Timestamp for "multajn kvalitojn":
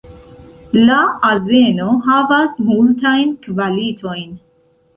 2.73-4.37